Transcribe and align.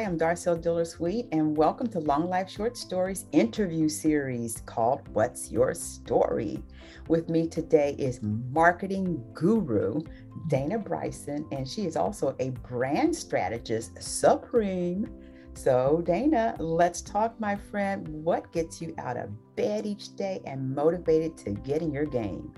Hi, 0.00 0.06
I'm 0.06 0.16
Darcel 0.16 0.58
Diller 0.58 0.86
Sweet, 0.86 1.26
and 1.30 1.54
welcome 1.54 1.86
to 1.88 1.98
Long 1.98 2.30
Life 2.30 2.48
Short 2.48 2.74
Stories 2.74 3.26
interview 3.32 3.86
series 3.86 4.62
called 4.64 5.06
What's 5.12 5.52
Your 5.52 5.74
Story? 5.74 6.62
With 7.08 7.28
me 7.28 7.46
today 7.46 7.96
is 7.98 8.18
marketing 8.22 9.22
guru 9.34 10.00
Dana 10.48 10.78
Bryson, 10.78 11.46
and 11.52 11.68
she 11.68 11.84
is 11.84 11.96
also 11.96 12.34
a 12.40 12.48
brand 12.66 13.14
strategist 13.14 14.02
supreme. 14.02 15.06
So, 15.52 16.02
Dana, 16.06 16.56
let's 16.58 17.02
talk, 17.02 17.38
my 17.38 17.54
friend. 17.54 18.08
What 18.08 18.50
gets 18.52 18.80
you 18.80 18.94
out 18.96 19.18
of 19.18 19.28
bed 19.54 19.84
each 19.84 20.16
day 20.16 20.40
and 20.46 20.74
motivated 20.74 21.36
to 21.44 21.50
get 21.50 21.82
in 21.82 21.92
your 21.92 22.06
game? 22.06 22.54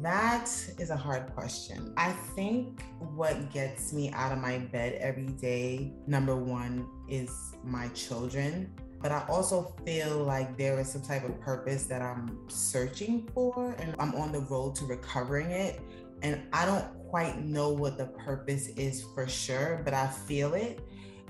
That 0.00 0.48
is 0.78 0.90
a 0.90 0.96
hard 0.96 1.32
question. 1.34 1.92
I 1.96 2.12
think 2.34 2.82
what 3.14 3.52
gets 3.52 3.92
me 3.92 4.10
out 4.12 4.32
of 4.32 4.38
my 4.38 4.58
bed 4.58 4.94
every 5.00 5.26
day, 5.26 5.92
number 6.06 6.34
one, 6.34 6.88
is 7.08 7.30
my 7.62 7.88
children. 7.88 8.72
But 9.00 9.12
I 9.12 9.24
also 9.28 9.74
feel 9.84 10.18
like 10.18 10.56
there 10.56 10.78
is 10.80 10.92
some 10.92 11.02
type 11.02 11.24
of 11.24 11.38
purpose 11.40 11.84
that 11.86 12.02
I'm 12.02 12.38
searching 12.48 13.28
for, 13.34 13.74
and 13.78 13.94
I'm 13.98 14.14
on 14.14 14.32
the 14.32 14.40
road 14.40 14.76
to 14.76 14.86
recovering 14.86 15.50
it. 15.50 15.80
And 16.22 16.40
I 16.52 16.64
don't 16.64 16.86
quite 17.10 17.44
know 17.44 17.70
what 17.70 17.98
the 17.98 18.06
purpose 18.06 18.68
is 18.68 19.04
for 19.14 19.28
sure, 19.28 19.82
but 19.84 19.92
I 19.92 20.06
feel 20.06 20.54
it. 20.54 20.80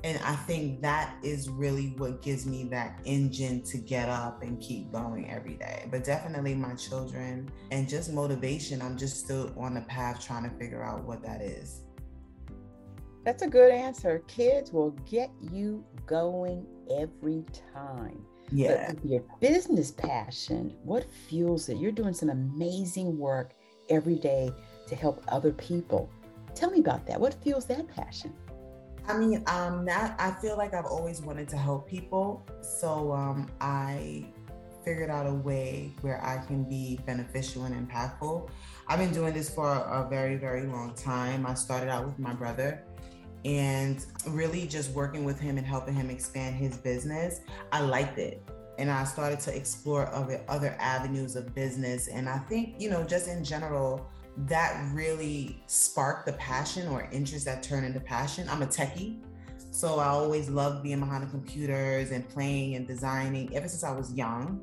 And 0.04 0.18
I 0.24 0.34
think 0.34 0.82
that 0.82 1.14
is 1.22 1.48
really 1.48 1.94
what 1.96 2.22
gives 2.22 2.44
me 2.44 2.64
that 2.64 2.98
engine 3.04 3.62
to 3.64 3.78
get 3.78 4.08
up 4.08 4.42
and 4.42 4.60
keep 4.60 4.90
going 4.90 5.30
every 5.30 5.54
day. 5.54 5.86
But 5.90 6.02
definitely 6.02 6.54
my 6.54 6.74
children 6.74 7.48
and 7.70 7.88
just 7.88 8.12
motivation. 8.12 8.82
I'm 8.82 8.98
just 8.98 9.20
still 9.20 9.52
on 9.56 9.74
the 9.74 9.82
path 9.82 10.24
trying 10.24 10.50
to 10.50 10.56
figure 10.56 10.82
out 10.82 11.04
what 11.04 11.22
that 11.22 11.40
is. 11.40 11.82
That's 13.24 13.42
a 13.42 13.46
good 13.46 13.70
answer. 13.70 14.22
Kids 14.26 14.72
will 14.72 14.90
get 15.08 15.30
you 15.40 15.84
going 16.06 16.66
every 16.90 17.44
time. 17.72 18.24
Yeah. 18.50 18.92
But 18.92 19.04
your 19.04 19.22
business 19.40 19.92
passion, 19.92 20.74
what 20.82 21.08
fuels 21.28 21.68
it? 21.68 21.78
You're 21.78 21.92
doing 21.92 22.12
some 22.12 22.30
amazing 22.30 23.16
work 23.16 23.52
every 23.88 24.16
day 24.16 24.50
to 24.88 24.96
help 24.96 25.24
other 25.28 25.52
people. 25.52 26.10
Tell 26.56 26.70
me 26.70 26.80
about 26.80 27.06
that. 27.06 27.20
What 27.20 27.34
fuels 27.42 27.66
that 27.66 27.86
passion? 27.86 28.34
I 29.08 29.18
mean, 29.18 29.42
um, 29.46 29.84
that 29.86 30.14
I 30.18 30.30
feel 30.40 30.56
like 30.56 30.74
I've 30.74 30.86
always 30.86 31.20
wanted 31.20 31.48
to 31.50 31.56
help 31.56 31.88
people. 31.88 32.46
So 32.60 33.12
um, 33.12 33.50
I 33.60 34.26
figured 34.84 35.10
out 35.10 35.26
a 35.26 35.34
way 35.34 35.92
where 36.00 36.24
I 36.24 36.44
can 36.44 36.64
be 36.64 36.98
beneficial 37.06 37.64
and 37.64 37.88
impactful. 37.88 38.48
I've 38.88 38.98
been 38.98 39.12
doing 39.12 39.32
this 39.32 39.52
for 39.52 39.68
a 39.68 40.06
very, 40.08 40.36
very 40.36 40.66
long 40.66 40.94
time. 40.94 41.46
I 41.46 41.54
started 41.54 41.88
out 41.88 42.06
with 42.06 42.18
my 42.18 42.32
brother 42.32 42.84
and 43.44 44.04
really 44.28 44.66
just 44.66 44.90
working 44.90 45.24
with 45.24 45.40
him 45.40 45.58
and 45.58 45.66
helping 45.66 45.94
him 45.94 46.10
expand 46.10 46.56
his 46.56 46.76
business. 46.76 47.40
I 47.72 47.80
liked 47.80 48.18
it. 48.18 48.42
And 48.78 48.90
I 48.90 49.04
started 49.04 49.38
to 49.40 49.54
explore 49.54 50.08
other 50.14 50.42
other 50.48 50.76
avenues 50.78 51.36
of 51.36 51.54
business. 51.54 52.08
And 52.08 52.28
I 52.28 52.38
think, 52.38 52.80
you 52.80 52.88
know, 52.88 53.04
just 53.04 53.28
in 53.28 53.44
general, 53.44 54.08
that 54.36 54.90
really 54.92 55.62
sparked 55.66 56.26
the 56.26 56.32
passion 56.34 56.88
or 56.88 57.08
interest 57.12 57.44
that 57.44 57.62
turned 57.62 57.86
into 57.86 58.00
passion. 58.00 58.48
I'm 58.48 58.62
a 58.62 58.66
techie. 58.66 59.20
So 59.70 59.98
I 59.98 60.08
always 60.08 60.48
loved 60.48 60.82
being 60.82 61.00
behind 61.00 61.22
the 61.22 61.30
computers 61.30 62.10
and 62.10 62.28
playing 62.28 62.76
and 62.76 62.86
designing 62.86 63.54
ever 63.54 63.68
since 63.68 63.84
I 63.84 63.90
was 63.90 64.12
young. 64.12 64.60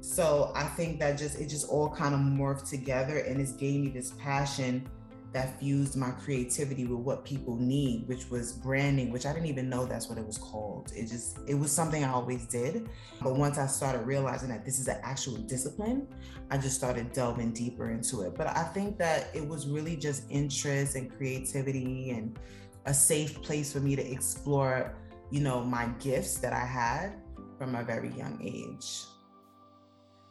So 0.00 0.52
I 0.54 0.64
think 0.64 0.98
that 1.00 1.18
just 1.18 1.38
it 1.38 1.46
just 1.48 1.68
all 1.68 1.88
kind 1.88 2.14
of 2.14 2.20
morphed 2.20 2.68
together 2.68 3.18
and 3.18 3.40
it's 3.40 3.52
gave 3.52 3.80
me 3.80 3.88
this 3.88 4.12
passion 4.12 4.86
that 5.32 5.60
fused 5.60 5.96
my 5.96 6.10
creativity 6.10 6.84
with 6.84 6.98
what 6.98 7.24
people 7.24 7.56
need, 7.56 8.08
which 8.08 8.28
was 8.30 8.52
branding, 8.52 9.12
which 9.12 9.26
I 9.26 9.32
didn't 9.32 9.46
even 9.46 9.68
know 9.68 9.86
that's 9.86 10.08
what 10.08 10.18
it 10.18 10.26
was 10.26 10.38
called. 10.38 10.92
It 10.94 11.08
just, 11.08 11.38
it 11.46 11.54
was 11.54 11.70
something 11.70 12.02
I 12.02 12.10
always 12.10 12.46
did. 12.46 12.88
But 13.22 13.36
once 13.36 13.56
I 13.56 13.66
started 13.66 14.06
realizing 14.06 14.48
that 14.48 14.64
this 14.64 14.80
is 14.80 14.88
an 14.88 14.98
actual 15.02 15.36
discipline, 15.36 16.08
I 16.50 16.58
just 16.58 16.74
started 16.76 17.12
delving 17.12 17.52
deeper 17.52 17.90
into 17.90 18.22
it. 18.22 18.34
But 18.34 18.48
I 18.48 18.64
think 18.64 18.98
that 18.98 19.28
it 19.32 19.46
was 19.46 19.68
really 19.68 19.96
just 19.96 20.24
interest 20.30 20.96
and 20.96 21.14
creativity 21.16 22.10
and 22.10 22.36
a 22.86 22.94
safe 22.94 23.40
place 23.42 23.72
for 23.72 23.80
me 23.80 23.94
to 23.94 24.10
explore, 24.10 24.96
you 25.30 25.40
know, 25.40 25.62
my 25.62 25.86
gifts 26.00 26.38
that 26.38 26.52
I 26.52 26.64
had 26.64 27.12
from 27.56 27.76
a 27.76 27.84
very 27.84 28.10
young 28.14 28.40
age. 28.42 29.04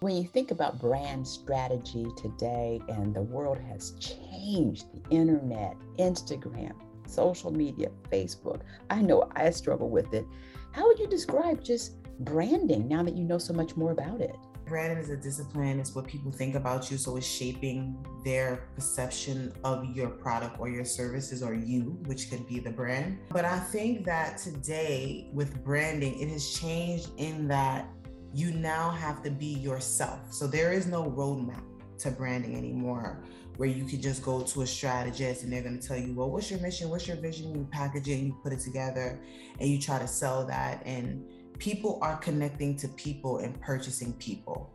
When 0.01 0.15
you 0.15 0.23
think 0.23 0.51
about 0.51 0.79
brand 0.79 1.27
strategy 1.27 2.07
today, 2.15 2.79
and 2.87 3.13
the 3.13 3.21
world 3.21 3.57
has 3.57 3.91
changed 3.99 4.85
the 4.93 5.01
internet, 5.13 5.75
Instagram, 5.97 6.71
social 7.05 7.51
media, 7.51 7.89
Facebook, 8.09 8.61
I 8.89 9.01
know 9.01 9.29
I 9.35 9.49
struggle 9.49 9.89
with 9.89 10.13
it. 10.13 10.25
How 10.71 10.87
would 10.87 10.99
you 10.99 11.07
describe 11.07 11.61
just 11.61 12.01
branding 12.21 12.87
now 12.87 13.03
that 13.03 13.17
you 13.17 13.25
know 13.25 13.37
so 13.37 13.53
much 13.53 13.75
more 13.75 13.91
about 13.91 14.21
it? 14.21 14.37
Branding 14.65 14.99
is 14.99 15.09
a 15.09 15.17
discipline, 15.17 15.81
it's 15.81 15.93
what 15.93 16.07
people 16.07 16.31
think 16.31 16.55
about 16.55 16.89
you. 16.89 16.97
So 16.97 17.17
it's 17.17 17.27
shaping 17.27 17.97
their 18.23 18.69
perception 18.75 19.51
of 19.65 19.83
your 19.93 20.07
product 20.07 20.61
or 20.61 20.69
your 20.69 20.85
services 20.85 21.43
or 21.43 21.53
you, 21.53 21.99
which 22.05 22.29
could 22.29 22.47
be 22.47 22.59
the 22.59 22.69
brand. 22.69 23.17
But 23.31 23.43
I 23.43 23.59
think 23.59 24.05
that 24.05 24.37
today 24.37 25.27
with 25.33 25.61
branding, 25.61 26.21
it 26.21 26.29
has 26.29 26.57
changed 26.57 27.09
in 27.17 27.49
that 27.49 27.89
you 28.33 28.51
now 28.51 28.91
have 28.91 29.23
to 29.23 29.31
be 29.31 29.47
yourself. 29.47 30.33
So 30.33 30.47
there 30.47 30.71
is 30.71 30.85
no 30.85 31.03
roadmap 31.11 31.63
to 31.99 32.11
branding 32.11 32.55
anymore 32.55 33.23
where 33.57 33.67
you 33.67 33.83
could 33.83 34.01
just 34.01 34.23
go 34.23 34.41
to 34.41 34.61
a 34.61 34.67
strategist 34.67 35.43
and 35.43 35.51
they're 35.51 35.61
going 35.61 35.77
to 35.77 35.85
tell 35.85 35.97
you, 35.97 36.13
well, 36.13 36.29
what's 36.29 36.49
your 36.49 36.61
mission? 36.61 36.89
What's 36.89 37.07
your 37.07 37.17
vision? 37.17 37.53
You 37.53 37.67
package 37.71 38.07
it 38.07 38.19
you 38.19 38.37
put 38.41 38.53
it 38.53 38.59
together 38.59 39.19
and 39.59 39.69
you 39.69 39.79
try 39.79 39.99
to 39.99 40.07
sell 40.07 40.45
that. 40.45 40.81
And 40.85 41.25
people 41.59 41.99
are 42.01 42.15
connecting 42.17 42.77
to 42.77 42.87
people 42.87 43.39
and 43.39 43.59
purchasing 43.59 44.13
people. 44.13 44.71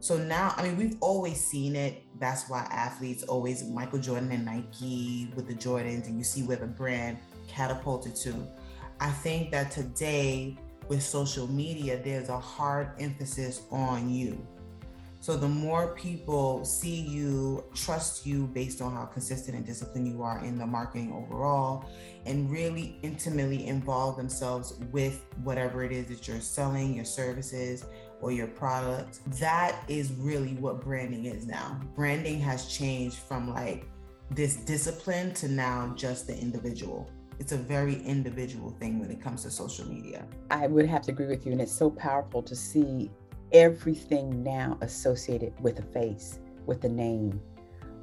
So 0.00 0.18
now, 0.18 0.52
I 0.56 0.64
mean, 0.64 0.76
we've 0.76 0.96
always 1.00 1.42
seen 1.42 1.74
it. 1.74 2.02
That's 2.20 2.48
why 2.50 2.68
athletes 2.70 3.22
always, 3.22 3.64
Michael 3.64 3.98
Jordan 3.98 4.30
and 4.30 4.44
Nike 4.44 5.32
with 5.34 5.48
the 5.48 5.54
Jordans, 5.54 6.06
and 6.06 6.18
you 6.18 6.24
see 6.24 6.42
where 6.42 6.58
the 6.58 6.66
brand 6.66 7.16
catapulted 7.48 8.14
to. 8.16 8.46
I 9.00 9.10
think 9.10 9.50
that 9.52 9.70
today, 9.70 10.58
with 10.88 11.02
social 11.02 11.46
media, 11.46 12.00
there's 12.02 12.28
a 12.28 12.38
hard 12.38 12.90
emphasis 12.98 13.62
on 13.70 14.10
you. 14.10 14.46
So 15.20 15.36
the 15.36 15.48
more 15.48 15.88
people 15.96 16.64
see 16.64 17.00
you, 17.00 17.64
trust 17.74 18.26
you 18.26 18.46
based 18.46 18.80
on 18.80 18.92
how 18.92 19.06
consistent 19.06 19.56
and 19.56 19.66
disciplined 19.66 20.06
you 20.06 20.22
are 20.22 20.44
in 20.44 20.56
the 20.56 20.66
marketing 20.66 21.12
overall, 21.12 21.84
and 22.26 22.48
really 22.50 22.98
intimately 23.02 23.66
involve 23.66 24.16
themselves 24.16 24.74
with 24.92 25.24
whatever 25.42 25.82
it 25.82 25.90
is 25.90 26.06
that 26.06 26.28
you're 26.28 26.40
selling, 26.40 26.94
your 26.94 27.04
services, 27.04 27.84
or 28.20 28.30
your 28.30 28.46
product, 28.46 29.18
that 29.40 29.82
is 29.88 30.12
really 30.12 30.54
what 30.54 30.80
branding 30.80 31.24
is 31.26 31.46
now. 31.46 31.80
Branding 31.94 32.38
has 32.40 32.66
changed 32.66 33.16
from 33.16 33.52
like 33.52 33.88
this 34.30 34.56
discipline 34.56 35.32
to 35.34 35.48
now 35.48 35.92
just 35.96 36.26
the 36.26 36.38
individual 36.38 37.10
it's 37.38 37.52
a 37.52 37.56
very 37.56 38.02
individual 38.02 38.70
thing 38.70 38.98
when 38.98 39.10
it 39.10 39.20
comes 39.20 39.42
to 39.42 39.50
social 39.50 39.86
media. 39.86 40.26
I 40.50 40.66
would 40.66 40.86
have 40.86 41.02
to 41.02 41.12
agree 41.12 41.26
with 41.26 41.46
you. 41.46 41.52
And 41.52 41.60
it's 41.60 41.72
so 41.72 41.90
powerful 41.90 42.42
to 42.42 42.56
see 42.56 43.10
everything 43.52 44.42
now 44.42 44.78
associated 44.80 45.52
with 45.60 45.78
a 45.78 45.82
face, 45.82 46.40
with 46.66 46.84
a 46.84 46.88
name, 46.88 47.40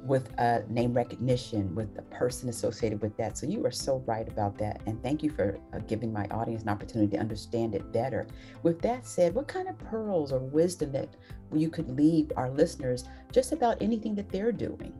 with 0.04 0.30
a 0.38 0.64
name 0.68 0.92
recognition, 0.92 1.74
with 1.74 1.94
the 1.94 2.02
person 2.02 2.48
associated 2.48 3.00
with 3.00 3.16
that. 3.16 3.38
So 3.38 3.46
you 3.46 3.64
are 3.66 3.70
so 3.70 4.02
right 4.06 4.28
about 4.28 4.58
that. 4.58 4.80
And 4.86 5.02
thank 5.02 5.22
you 5.22 5.30
for 5.30 5.58
uh, 5.72 5.78
giving 5.80 6.12
my 6.12 6.26
audience 6.26 6.62
an 6.62 6.68
opportunity 6.68 7.16
to 7.16 7.20
understand 7.20 7.74
it 7.74 7.92
better. 7.92 8.26
With 8.62 8.80
that 8.82 9.06
said, 9.06 9.34
what 9.34 9.48
kind 9.48 9.68
of 9.68 9.78
pearls 9.78 10.32
or 10.32 10.40
wisdom 10.40 10.92
that 10.92 11.14
you 11.52 11.70
could 11.70 11.88
leave 11.96 12.32
our 12.36 12.50
listeners 12.50 13.04
just 13.32 13.52
about 13.52 13.80
anything 13.80 14.14
that 14.14 14.28
they're 14.28 14.52
doing? 14.52 14.92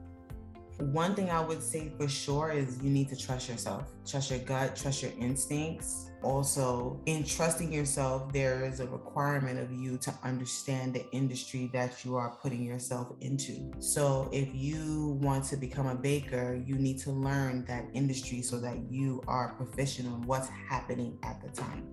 One 0.78 1.14
thing 1.14 1.30
I 1.30 1.40
would 1.40 1.62
say 1.62 1.92
for 1.96 2.08
sure 2.08 2.50
is 2.50 2.82
you 2.82 2.90
need 2.90 3.08
to 3.10 3.16
trust 3.16 3.48
yourself, 3.48 3.92
trust 4.06 4.30
your 4.30 4.40
gut, 4.40 4.74
trust 4.74 5.02
your 5.02 5.12
instincts. 5.18 6.10
Also, 6.22 7.00
in 7.06 7.22
trusting 7.22 7.72
yourself, 7.72 8.32
there 8.32 8.64
is 8.64 8.80
a 8.80 8.86
requirement 8.88 9.58
of 9.60 9.70
you 9.70 9.98
to 9.98 10.12
understand 10.24 10.94
the 10.94 11.08
industry 11.12 11.70
that 11.72 12.04
you 12.04 12.16
are 12.16 12.30
putting 12.42 12.62
yourself 12.64 13.12
into. 13.20 13.70
So, 13.78 14.28
if 14.32 14.48
you 14.52 15.18
want 15.20 15.44
to 15.46 15.56
become 15.56 15.86
a 15.86 15.94
baker, 15.94 16.60
you 16.66 16.74
need 16.76 16.98
to 17.00 17.12
learn 17.12 17.64
that 17.66 17.84
industry 17.92 18.42
so 18.42 18.58
that 18.60 18.90
you 18.90 19.22
are 19.28 19.54
proficient 19.54 20.08
on 20.08 20.22
what's 20.22 20.48
happening 20.48 21.18
at 21.22 21.40
the 21.42 21.50
time. 21.50 21.86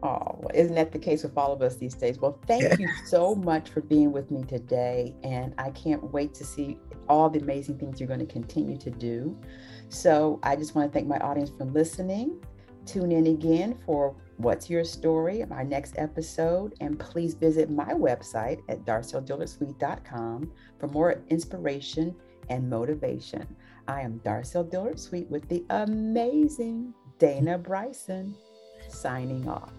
Oh, 0.05 0.39
well, 0.39 0.51
isn't 0.53 0.75
that 0.75 0.93
the 0.93 0.99
case 0.99 1.23
with 1.23 1.35
all 1.39 1.51
of 1.51 1.63
us 1.63 1.77
these 1.77 1.95
days? 1.95 2.19
Well, 2.19 2.39
thank 2.47 2.79
you 2.79 2.89
so 3.07 3.35
much 3.35 3.71
for 3.71 3.81
being 3.81 4.13
with 4.13 4.31
me 4.31 4.43
today. 4.45 5.15
And 5.23 5.55
I 5.57 5.71
can't 5.71 6.13
wait 6.13 6.35
to 6.35 6.45
see 6.45 6.79
all 7.09 7.31
the 7.31 7.41
amazing 7.41 7.79
things 7.79 7.99
you're 7.99 8.07
going 8.07 8.21
to 8.21 8.27
continue 8.27 8.77
to 8.77 8.91
do. 8.91 9.35
So 9.89 10.41
I 10.43 10.57
just 10.57 10.75
want 10.75 10.93
to 10.93 10.93
thank 10.93 11.09
my 11.09 11.19
audience 11.21 11.51
for 11.57 11.65
listening. 11.65 12.39
Tune 12.85 13.13
in 13.13 13.29
again 13.29 13.79
for 13.87 14.15
What's 14.37 14.69
Your 14.69 14.85
Story, 14.85 15.43
our 15.51 15.65
next 15.65 15.95
episode. 15.97 16.75
And 16.83 16.99
please 16.99 17.33
visit 17.33 17.71
my 17.71 17.95
website 17.95 18.61
at 18.69 18.85
darceldillersweet.com 18.85 20.53
for 20.79 20.89
more 20.89 21.23
inspiration 21.29 22.15
and 22.51 22.69
motivation. 22.69 23.57
I 23.87 24.01
am 24.01 24.21
Darcel 24.25 24.69
Dillard 24.69 24.99
Sweet 24.99 25.29
with 25.31 25.49
the 25.49 25.65
amazing 25.71 26.95
Dana 27.19 27.59
Bryson 27.59 28.35
signing 28.89 29.49
off. 29.49 29.73